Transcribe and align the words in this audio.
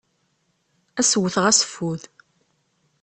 Ad 0.99 1.01
as-wwteɣ 1.05 1.45
aseffud. 1.51 2.01